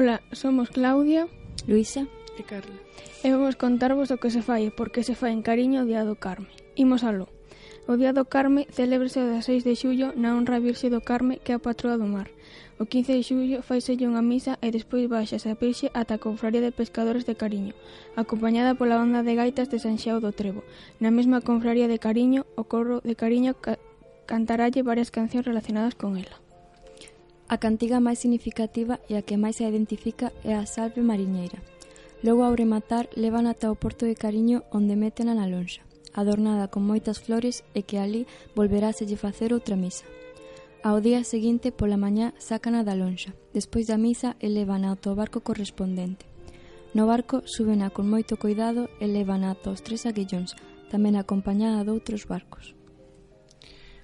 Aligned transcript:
Ola, 0.00 0.22
somos 0.32 0.70
Claudia, 0.70 1.28
Luisa 1.68 2.08
e 2.38 2.42
Carla. 2.42 2.72
E 3.20 3.28
vamos 3.36 3.60
contarvos 3.60 4.08
o 4.08 4.16
que 4.16 4.32
se 4.32 4.40
fai 4.40 4.64
e 4.64 4.72
por 4.72 4.88
que 4.88 5.04
se 5.04 5.12
fai 5.12 5.36
en 5.36 5.44
cariño 5.44 5.84
o 5.84 5.88
Día 5.90 6.08
do 6.08 6.16
Carme. 6.16 6.48
Imos 6.72 7.04
aló. 7.04 7.28
O 7.84 8.00
Día 8.00 8.16
do 8.16 8.24
Carme 8.24 8.64
celébrese 8.72 9.20
o 9.20 9.28
16 9.28 9.60
de 9.60 9.76
xullo 9.76 10.16
na 10.16 10.32
honra 10.32 10.56
Virxe 10.56 10.88
do 10.88 11.04
Carme 11.04 11.36
que 11.44 11.52
é 11.52 11.60
a 11.60 11.60
patroa 11.60 12.00
do 12.00 12.08
mar. 12.08 12.32
O 12.80 12.88
15 12.88 13.12
de 13.12 13.20
xullo 13.28 13.58
faiselle 13.60 14.08
unha 14.08 14.24
misa 14.24 14.56
e 14.64 14.72
despois 14.72 15.04
baixas 15.04 15.44
a 15.44 15.52
virxe 15.52 15.92
ata 15.92 16.16
a 16.16 16.22
confraría 16.24 16.64
de 16.64 16.72
pescadores 16.72 17.28
de 17.28 17.36
Cariño, 17.36 17.76
acompañada 18.16 18.72
pola 18.80 18.96
banda 18.96 19.20
de 19.20 19.36
gaitas 19.36 19.68
de 19.68 19.84
San 19.84 20.00
Xeo 20.00 20.16
do 20.16 20.32
Trevo. 20.32 20.64
Na 20.96 21.12
mesma 21.12 21.44
confraría 21.44 21.92
de 21.92 22.00
Cariño, 22.00 22.48
o 22.56 22.64
coro 22.64 23.04
de 23.04 23.20
Cariño 23.20 23.52
ca 23.60 23.76
cantaralle 24.24 24.80
varias 24.80 25.12
cancións 25.12 25.44
relacionadas 25.44 25.92
con 25.92 26.16
ela. 26.16 26.40
A 27.50 27.58
cantiga 27.58 27.98
máis 27.98 28.22
significativa 28.22 29.02
e 29.10 29.18
a 29.18 29.26
que 29.26 29.34
máis 29.34 29.58
se 29.58 29.66
identifica 29.66 30.30
é 30.46 30.54
a 30.54 30.70
Salve 30.70 31.02
Mariñeira. 31.02 31.58
Logo 32.22 32.46
ao 32.46 32.54
rematar, 32.54 33.10
levan 33.18 33.50
ata 33.50 33.74
o 33.74 33.80
porto 33.82 34.06
de 34.06 34.14
Cariño 34.14 34.62
onde 34.70 34.94
meten 34.94 35.26
na 35.34 35.50
lonxa, 35.50 35.82
adornada 36.14 36.70
con 36.70 36.86
moitas 36.86 37.18
flores 37.18 37.66
e 37.74 37.82
que 37.82 37.98
ali 37.98 38.30
volveráselle 38.54 39.18
facer 39.18 39.50
outra 39.50 39.74
misa. 39.74 40.06
Ao 40.86 41.02
día 41.02 41.26
seguinte, 41.26 41.74
pola 41.74 41.98
mañá, 41.98 42.38
sácana 42.38 42.86
da 42.86 42.94
lonxa. 42.94 43.34
Despois 43.50 43.90
da 43.90 43.98
misa, 43.98 44.38
elevan 44.38 44.86
ao 44.86 44.94
o 44.94 45.18
barco 45.18 45.42
correspondente. 45.42 46.30
No 46.94 47.10
barco, 47.10 47.42
súbena 47.50 47.90
con 47.90 48.06
moito 48.06 48.38
cuidado 48.38 48.86
e 49.02 49.10
levan 49.10 49.42
ata 49.42 49.74
os 49.74 49.82
tres 49.82 50.06
aguillóns, 50.06 50.54
tamén 50.86 51.18
acompañada 51.18 51.82
doutros 51.82 52.30
barcos. 52.30 52.78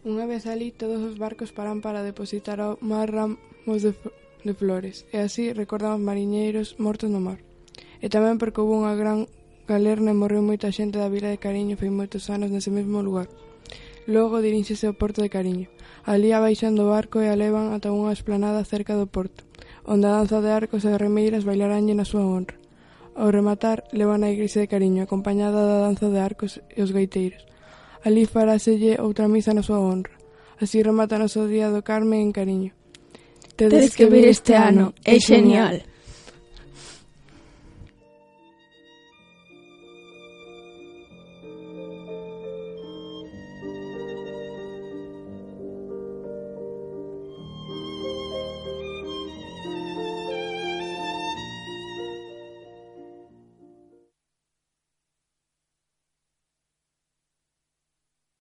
Unha 0.00 0.24
vez 0.24 0.48
ali, 0.48 0.72
todos 0.72 1.04
os 1.04 1.20
barcos 1.20 1.52
paran 1.52 1.84
para 1.84 2.00
depositar 2.00 2.56
ao 2.56 2.80
mar 2.80 3.12
ramos 3.12 3.84
de, 3.84 3.92
de 4.48 4.54
flores, 4.56 5.04
e 5.12 5.20
así 5.20 5.52
recordan 5.52 6.00
os 6.00 6.06
mariñeiros 6.08 6.80
mortos 6.80 7.12
no 7.12 7.20
mar. 7.20 7.44
E 8.00 8.08
tamén 8.08 8.40
porque 8.40 8.64
houve 8.64 8.80
unha 8.80 8.96
gran 8.96 9.28
galerna 9.68 10.16
e 10.16 10.16
morreu 10.16 10.40
moita 10.40 10.72
xente 10.72 10.96
da 10.96 11.12
vila 11.12 11.28
de 11.28 11.36
Cariño 11.36 11.76
fai 11.76 11.92
moitos 11.92 12.32
anos 12.32 12.48
nese 12.48 12.72
mesmo 12.72 13.04
lugar. 13.04 13.28
Logo 14.08 14.40
diríxese 14.40 14.88
ao 14.88 14.96
porto 14.96 15.20
de 15.20 15.28
Cariño. 15.28 15.68
Alí 16.08 16.32
abaixan 16.32 16.80
do 16.80 16.88
barco 16.88 17.20
e 17.20 17.28
a 17.28 17.36
levan 17.36 17.76
ata 17.76 17.92
unha 17.92 18.16
esplanada 18.16 18.64
cerca 18.64 18.96
do 18.96 19.04
porto, 19.04 19.44
onde 19.84 20.08
a 20.08 20.16
danza 20.16 20.40
de 20.40 20.48
arcos 20.48 20.88
e 20.88 20.96
remeiras 20.96 21.44
bailaranlle 21.44 21.92
na 21.92 22.08
súa 22.08 22.24
honra. 22.24 22.56
Ao 23.12 23.28
rematar, 23.28 23.84
levan 23.92 24.24
a 24.24 24.32
igrexa 24.32 24.64
de 24.64 24.72
Cariño 24.72 25.04
acompañada 25.04 25.60
da 25.60 25.84
danza 25.84 26.08
de 26.08 26.24
arcos 26.24 26.64
e 26.72 26.80
os 26.80 26.88
gaiteiros, 26.88 27.44
Alí 28.04 28.24
faráselle 28.24 28.96
outra 29.00 29.28
misa 29.28 29.52
na 29.52 29.62
súa 29.62 29.80
honra. 29.80 30.16
Así 30.60 30.80
remata 30.82 31.16
o 31.16 31.22
noso 31.22 31.44
día 31.48 31.68
do 31.68 31.84
Carmen 31.84 32.20
en 32.20 32.32
cariño. 32.32 32.72
Tedes 33.56 33.92
que 33.96 34.08
vir 34.08 34.24
este 34.24 34.56
ano, 34.56 34.96
é 35.04 35.20
genial. 35.20 35.84